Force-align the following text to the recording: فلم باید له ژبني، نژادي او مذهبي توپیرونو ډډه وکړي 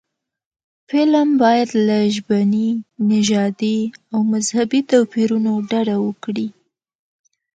فلم 0.89 1.29
باید 1.43 1.69
له 1.87 1.97
ژبني، 2.15 2.67
نژادي 3.11 3.77
او 4.13 4.19
مذهبي 4.33 4.81
توپیرونو 4.91 5.53
ډډه 5.69 5.97
وکړي 6.05 6.47